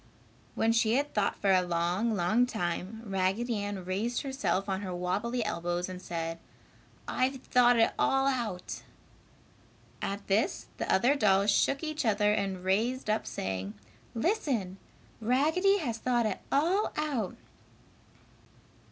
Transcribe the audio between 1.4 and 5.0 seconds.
a long, long time, Raggedy Ann raised herself on her